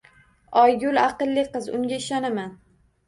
[0.61, 2.57] Oygul aqlli qiz, unga ishonaman.